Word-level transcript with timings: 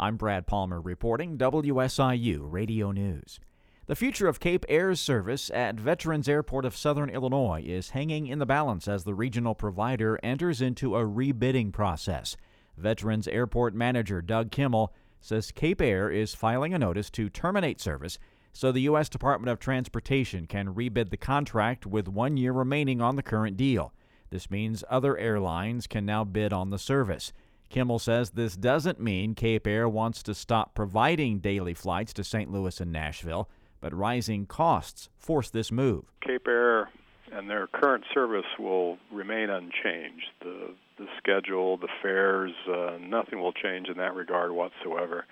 I'm 0.00 0.16
Brad 0.16 0.46
Palmer 0.46 0.80
reporting 0.80 1.36
WSIU 1.36 2.42
Radio 2.42 2.92
News. 2.92 3.40
The 3.86 3.96
future 3.96 4.28
of 4.28 4.38
Cape 4.38 4.64
Air's 4.68 5.00
service 5.00 5.50
at 5.50 5.80
Veterans 5.80 6.28
Airport 6.28 6.64
of 6.64 6.76
Southern 6.76 7.10
Illinois 7.10 7.64
is 7.66 7.90
hanging 7.90 8.28
in 8.28 8.38
the 8.38 8.46
balance 8.46 8.86
as 8.86 9.02
the 9.02 9.14
regional 9.14 9.56
provider 9.56 10.16
enters 10.22 10.60
into 10.62 10.94
a 10.94 11.04
rebidding 11.04 11.72
process. 11.72 12.36
Veterans 12.76 13.26
Airport 13.26 13.74
manager 13.74 14.22
Doug 14.22 14.52
Kimmel 14.52 14.94
says 15.20 15.50
Cape 15.50 15.80
Air 15.80 16.10
is 16.10 16.32
filing 16.32 16.72
a 16.72 16.78
notice 16.78 17.10
to 17.10 17.28
terminate 17.28 17.80
service 17.80 18.20
so 18.52 18.70
the 18.70 18.82
U.S. 18.82 19.08
Department 19.08 19.50
of 19.50 19.58
Transportation 19.58 20.46
can 20.46 20.74
rebid 20.74 21.10
the 21.10 21.16
contract 21.16 21.86
with 21.86 22.06
one 22.06 22.36
year 22.36 22.52
remaining 22.52 23.00
on 23.00 23.16
the 23.16 23.22
current 23.22 23.56
deal. 23.56 23.92
This 24.30 24.50
means 24.50 24.84
other 24.88 25.16
airlines 25.16 25.88
can 25.88 26.06
now 26.06 26.22
bid 26.22 26.52
on 26.52 26.70
the 26.70 26.78
service. 26.78 27.32
Kimmel 27.70 27.98
says 27.98 28.30
this 28.30 28.56
doesn't 28.56 29.00
mean 29.00 29.34
Cape 29.34 29.66
Air 29.66 29.88
wants 29.88 30.22
to 30.24 30.34
stop 30.34 30.74
providing 30.74 31.38
daily 31.38 31.74
flights 31.74 32.12
to 32.14 32.24
St. 32.24 32.50
Louis 32.50 32.80
and 32.80 32.92
Nashville, 32.92 33.48
but 33.80 33.94
rising 33.94 34.46
costs 34.46 35.08
force 35.18 35.50
this 35.50 35.70
move. 35.70 36.04
Cape 36.20 36.46
Air 36.48 36.88
and 37.32 37.48
their 37.48 37.66
current 37.66 38.04
service 38.14 38.46
will 38.58 38.98
remain 39.12 39.50
unchanged. 39.50 40.30
The 40.40 40.74
the 40.98 41.06
schedule, 41.16 41.76
the 41.76 41.88
fares, 42.02 42.52
uh, 42.68 42.98
nothing 43.00 43.40
will 43.40 43.52
change 43.52 43.88
in 43.88 43.98
that 43.98 44.16
regard 44.16 44.50
whatsoever 44.50 45.26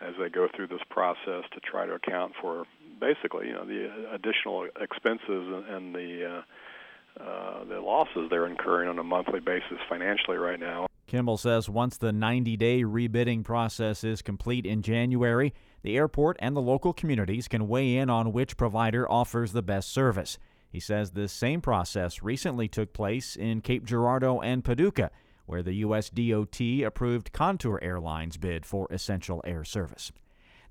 as 0.00 0.14
they 0.20 0.28
go 0.28 0.46
through 0.54 0.68
this 0.68 0.82
process 0.90 1.42
to 1.52 1.60
try 1.60 1.86
to 1.86 1.94
account 1.94 2.32
for 2.40 2.66
basically, 3.00 3.48
you 3.48 3.52
know, 3.52 3.64
the 3.64 3.90
additional 4.12 4.68
expenses 4.80 5.64
and 5.68 5.94
the 5.94 6.42
uh, 7.18 7.22
uh, 7.22 7.64
the 7.64 7.80
losses 7.80 8.28
they're 8.30 8.46
incurring 8.46 8.88
on 8.88 8.98
a 8.98 9.02
monthly 9.02 9.40
basis 9.40 9.78
financially 9.88 10.36
right 10.36 10.60
now. 10.60 10.87
Kimmel 11.08 11.38
says 11.38 11.70
once 11.70 11.96
the 11.96 12.12
90 12.12 12.56
day 12.58 12.82
rebidding 12.82 13.42
process 13.42 14.04
is 14.04 14.22
complete 14.22 14.66
in 14.66 14.82
January, 14.82 15.54
the 15.82 15.96
airport 15.96 16.36
and 16.38 16.54
the 16.54 16.60
local 16.60 16.92
communities 16.92 17.48
can 17.48 17.66
weigh 17.66 17.96
in 17.96 18.10
on 18.10 18.32
which 18.32 18.58
provider 18.58 19.10
offers 19.10 19.52
the 19.52 19.62
best 19.62 19.88
service. 19.88 20.38
He 20.70 20.80
says 20.80 21.12
this 21.12 21.32
same 21.32 21.62
process 21.62 22.22
recently 22.22 22.68
took 22.68 22.92
place 22.92 23.36
in 23.36 23.62
Cape 23.62 23.86
Girardeau 23.86 24.40
and 24.40 24.62
Paducah, 24.62 25.10
where 25.46 25.62
the 25.62 25.76
U.S. 25.76 26.10
DOT 26.10 26.60
approved 26.84 27.32
Contour 27.32 27.78
Airlines 27.80 28.36
bid 28.36 28.66
for 28.66 28.86
essential 28.90 29.40
air 29.46 29.64
service. 29.64 30.12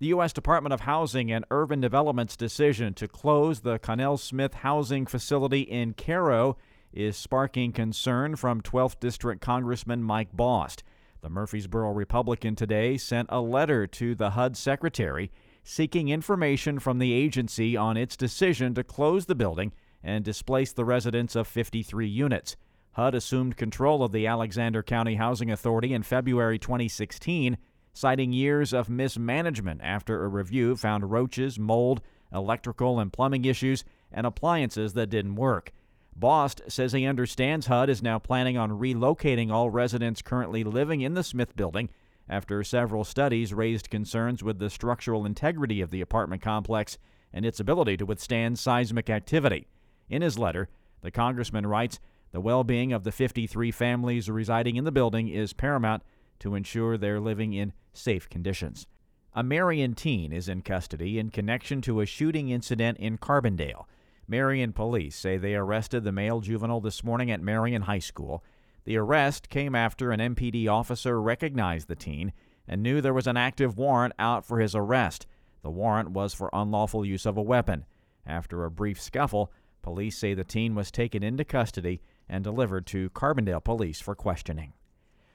The 0.00 0.08
U.S. 0.08 0.34
Department 0.34 0.74
of 0.74 0.80
Housing 0.80 1.32
and 1.32 1.46
Urban 1.50 1.80
Development's 1.80 2.36
decision 2.36 2.92
to 2.94 3.08
close 3.08 3.60
the 3.60 3.78
Connell 3.78 4.18
Smith 4.18 4.52
housing 4.52 5.06
facility 5.06 5.62
in 5.62 5.94
Cairo 5.94 6.58
is 6.96 7.16
sparking 7.16 7.72
concern 7.72 8.34
from 8.34 8.62
12th 8.62 8.98
District 8.98 9.40
Congressman 9.40 10.02
Mike 10.02 10.32
Bost. 10.32 10.82
The 11.20 11.28
Murphysboro 11.28 11.94
Republican 11.94 12.56
today 12.56 12.96
sent 12.96 13.28
a 13.30 13.40
letter 13.40 13.86
to 13.86 14.14
the 14.14 14.30
HUD 14.30 14.56
secretary 14.56 15.30
seeking 15.62 16.08
information 16.08 16.78
from 16.78 16.98
the 16.98 17.12
agency 17.12 17.76
on 17.76 17.96
its 17.96 18.16
decision 18.16 18.72
to 18.74 18.84
close 18.84 19.26
the 19.26 19.34
building 19.34 19.72
and 20.02 20.24
displace 20.24 20.72
the 20.72 20.84
residents 20.84 21.34
of 21.34 21.46
53 21.48 22.06
units. 22.06 22.56
HUD 22.92 23.14
assumed 23.14 23.56
control 23.56 24.02
of 24.02 24.12
the 24.12 24.26
Alexander 24.26 24.82
County 24.82 25.16
Housing 25.16 25.50
Authority 25.50 25.92
in 25.92 26.02
February 26.02 26.58
2016, 26.58 27.58
citing 27.92 28.32
years 28.32 28.72
of 28.72 28.88
mismanagement 28.88 29.80
after 29.82 30.24
a 30.24 30.28
review 30.28 30.76
found 30.76 31.10
roaches, 31.10 31.58
mold, 31.58 32.00
electrical 32.32 33.00
and 33.00 33.12
plumbing 33.12 33.44
issues, 33.44 33.84
and 34.12 34.26
appliances 34.26 34.94
that 34.94 35.10
didn't 35.10 35.34
work. 35.34 35.72
Bost 36.18 36.62
says 36.68 36.92
he 36.92 37.04
understands 37.04 37.66
HUD 37.66 37.90
is 37.90 38.02
now 38.02 38.18
planning 38.18 38.56
on 38.56 38.70
relocating 38.70 39.50
all 39.50 39.68
residents 39.68 40.22
currently 40.22 40.64
living 40.64 41.02
in 41.02 41.12
the 41.12 41.22
Smith 41.22 41.54
building 41.56 41.90
after 42.28 42.64
several 42.64 43.04
studies 43.04 43.52
raised 43.52 43.90
concerns 43.90 44.42
with 44.42 44.58
the 44.58 44.70
structural 44.70 45.26
integrity 45.26 45.82
of 45.82 45.90
the 45.90 46.00
apartment 46.00 46.40
complex 46.40 46.96
and 47.32 47.44
its 47.44 47.60
ability 47.60 47.98
to 47.98 48.06
withstand 48.06 48.58
seismic 48.58 49.10
activity. 49.10 49.66
In 50.08 50.22
his 50.22 50.38
letter, 50.38 50.68
the 51.02 51.10
congressman 51.10 51.66
writes 51.66 52.00
The 52.32 52.40
well 52.40 52.64
being 52.64 52.94
of 52.94 53.04
the 53.04 53.12
53 53.12 53.70
families 53.70 54.30
residing 54.30 54.76
in 54.76 54.84
the 54.84 54.92
building 54.92 55.28
is 55.28 55.52
paramount 55.52 56.02
to 56.38 56.54
ensure 56.54 56.96
they're 56.96 57.20
living 57.20 57.52
in 57.52 57.74
safe 57.92 58.28
conditions. 58.28 58.86
A 59.34 59.42
Marion 59.42 59.94
teen 59.94 60.32
is 60.32 60.48
in 60.48 60.62
custody 60.62 61.18
in 61.18 61.28
connection 61.28 61.82
to 61.82 62.00
a 62.00 62.06
shooting 62.06 62.48
incident 62.48 62.96
in 62.96 63.18
Carbondale. 63.18 63.84
Marion 64.28 64.72
police 64.72 65.14
say 65.14 65.36
they 65.36 65.54
arrested 65.54 66.02
the 66.02 66.12
male 66.12 66.40
juvenile 66.40 66.80
this 66.80 67.04
morning 67.04 67.30
at 67.30 67.40
Marion 67.40 67.82
High 67.82 68.00
School. 68.00 68.42
The 68.84 68.96
arrest 68.96 69.48
came 69.48 69.74
after 69.74 70.10
an 70.10 70.20
MPD 70.20 70.68
officer 70.68 71.20
recognized 71.20 71.86
the 71.88 71.94
teen 71.94 72.32
and 72.66 72.82
knew 72.82 73.00
there 73.00 73.14
was 73.14 73.28
an 73.28 73.36
active 73.36 73.78
warrant 73.78 74.14
out 74.18 74.44
for 74.44 74.58
his 74.58 74.74
arrest. 74.74 75.26
The 75.62 75.70
warrant 75.70 76.10
was 76.10 76.34
for 76.34 76.50
unlawful 76.52 77.04
use 77.04 77.26
of 77.26 77.36
a 77.36 77.42
weapon. 77.42 77.84
After 78.26 78.64
a 78.64 78.70
brief 78.70 79.00
scuffle, 79.00 79.52
police 79.82 80.18
say 80.18 80.34
the 80.34 80.44
teen 80.44 80.74
was 80.74 80.90
taken 80.90 81.22
into 81.22 81.44
custody 81.44 82.00
and 82.28 82.42
delivered 82.42 82.86
to 82.86 83.10
Carbondale 83.10 83.62
police 83.62 84.00
for 84.00 84.16
questioning. 84.16 84.72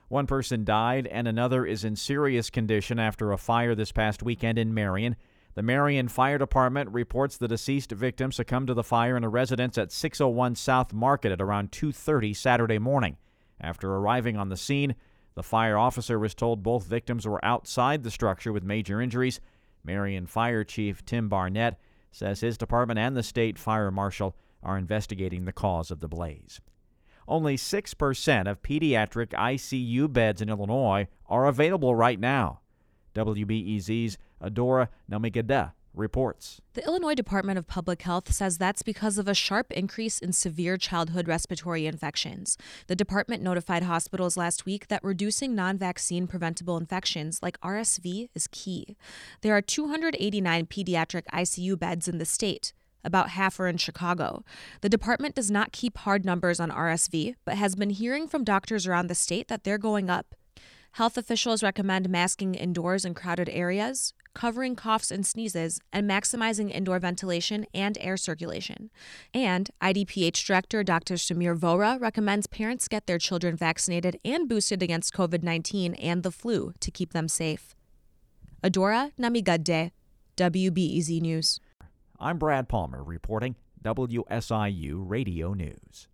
One 0.09 0.28
person 0.28 0.66
died 0.66 1.08
and 1.08 1.25
another 1.25 1.66
is 1.66 1.85
in 1.85 1.96
serious 1.96 2.50
condition 2.50 3.00
after 3.00 3.31
a 3.31 3.38
fire 3.38 3.75
this 3.75 3.94
past 3.94 4.22
weekend 4.22 4.58
in 4.59 4.73
Marion. 4.73 5.16
The 5.53 5.62
Marion 5.62 6.07
Fire 6.07 6.38
Department 6.38 6.89
reports 6.91 7.35
the 7.35 7.47
deceased 7.47 7.91
victim 7.91 8.31
succumbed 8.31 8.67
to 8.67 8.73
the 8.73 8.84
fire 8.84 9.17
in 9.17 9.25
a 9.25 9.29
residence 9.29 9.78
at 9.78 9.91
601 9.91 10.56
South 10.56 10.94
Market 10.94 11.34
at 11.34 11.41
around 11.41 11.72
2:30 11.73 12.34
Saturday 12.34 12.79
morning. 12.79 13.17
After 13.59 13.94
arriving 13.94 14.38
on 14.38 14.47
the 14.47 14.56
scene, 14.56 14.95
the 15.35 15.44
fire 15.44 15.78
officer 15.78 16.17
was 16.17 16.34
told 16.34 16.63
both 16.63 16.85
victims 16.88 17.28
were 17.28 17.44
outside 17.44 18.03
the 18.03 18.11
structure 18.11 18.53
with 18.53 18.63
major 18.63 19.01
injuries. 19.01 19.41
Marion 19.84 20.25
Fire 20.25 20.63
Chief 20.63 21.03
Tim 21.03 21.28
Barnett 21.28 21.78
says 22.11 22.40
his 22.40 22.57
department 22.57 23.00
and 23.00 23.16
the 23.17 23.23
state 23.23 23.57
fire 23.57 23.91
marshal 23.91 24.35
are 24.63 24.78
investigating 24.78 25.44
the 25.44 25.51
cause 25.51 25.91
of 25.91 26.00
the 26.00 26.07
blaze. 26.07 26.61
Only 27.28 27.56
6% 27.56 28.50
of 28.50 28.61
pediatric 28.61 29.29
ICU 29.29 30.11
beds 30.11 30.41
in 30.41 30.50
Illinois 30.50 31.07
are 31.28 31.45
available 31.45 31.95
right 31.95 32.19
now. 32.19 32.61
WBEZ's 33.13 34.17
Adora 34.41 34.88
Namigadde 35.09 35.72
reports. 35.94 36.62
The 36.74 36.85
Illinois 36.85 37.16
Department 37.16 37.57
of 37.57 37.68
Public 37.68 38.02
Health 38.02 38.31
says 38.31 38.57
that's 38.57 38.81
because 38.81 39.18
of 39.18 39.28
a 39.28 39.34
sharp 39.34 39.72
increase 39.72 40.19
in 40.19 40.31
severe 40.31 40.78
childhood 40.78 41.28
respiratory 41.28 41.85
infections. 41.85 42.57
The 42.88 42.96
department 42.96 43.44
notified 43.44 43.84
hospitals 43.84 44.38
last 44.38 44.66
week 44.66 44.88
that 44.88 45.03
reducing 45.03 45.53
non 45.53 45.78
vaccine 45.78 46.28
preventable 46.28 46.78
infections 46.78 47.40
like 47.41 47.59
RSV 47.62 48.29
is 48.34 48.47
key. 48.52 48.96
There 49.41 49.56
are 49.56 49.62
289 49.62 50.66
pediatric 50.68 51.23
ICU 51.34 51.78
beds 51.78 52.08
in 52.08 52.18
the 52.18 52.25
state. 52.25 52.73
About 53.03 53.29
half 53.29 53.59
are 53.59 53.68
in 53.68 53.78
Chicago. 53.78 54.44
The 54.81 54.90
department 54.90 55.34
does 55.34 55.50
not 55.50 55.72
keep 55.72 55.97
hard 55.97 56.23
numbers 56.23 56.59
on 56.59 56.69
RSV, 56.69 57.35
but 57.46 57.56
has 57.56 57.75
been 57.75 57.90
hearing 57.90 58.28
from 58.28 58.44
doctors 58.44 58.85
around 58.85 59.08
the 59.08 59.16
state 59.16 59.47
that 59.47 59.63
they're 59.63 59.79
going 59.79 60.09
up. 60.09 60.35
Health 60.96 61.18
officials 61.18 61.63
recommend 61.63 62.09
masking 62.09 62.53
indoors 62.53 63.06
in 63.06 63.13
crowded 63.13 63.47
areas, 63.47 64.13
covering 64.34 64.75
coughs 64.75 65.09
and 65.09 65.25
sneezes, 65.25 65.79
and 65.94 66.09
maximizing 66.09 66.69
indoor 66.69 67.00
ventilation 67.00 67.66
and 67.74 67.97
air 68.02 68.18
circulation. 68.18 68.90
And 69.34 69.69
IDPH 69.81 70.46
Director 70.46 70.84
Dr. 70.84 71.13
Sameer 71.13 71.57
Vohra 71.57 72.00
recommends 72.00 72.46
parents 72.46 72.90
get 72.90 73.07
their 73.07 73.18
children 73.18 73.56
vaccinated 73.56 74.19
and 74.25 74.50
boosted 74.50 74.84
against 74.84 75.13
COVID 75.13 75.44
19 75.44 75.94
and 75.94 76.24
the 76.24 76.31
flu 76.31 76.74
to 76.81 76.91
keep 76.91 77.13
them 77.13 77.29
safe. 77.29 77.73
Adora 78.62 79.13
Namigadde, 79.18 79.91
WBEZ 80.35 81.22
News. 81.22 81.62
I'm 82.19 82.38
Brad 82.38 82.68
Palmer 82.68 83.02
reporting 83.02 83.56
WSIU 83.81 85.03
Radio 85.08 85.53
News. 85.53 86.09